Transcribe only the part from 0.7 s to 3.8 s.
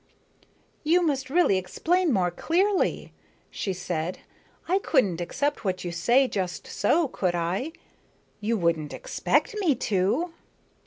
"You must really explain more clearly," she